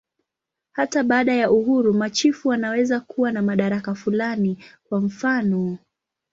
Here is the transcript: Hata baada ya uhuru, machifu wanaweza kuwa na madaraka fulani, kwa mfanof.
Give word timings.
Hata 0.71 1.03
baada 1.03 1.33
ya 1.33 1.51
uhuru, 1.51 1.93
machifu 1.93 2.47
wanaweza 2.49 2.99
kuwa 2.99 3.31
na 3.31 3.41
madaraka 3.41 3.95
fulani, 3.95 4.57
kwa 4.89 5.01
mfanof. 5.01 5.79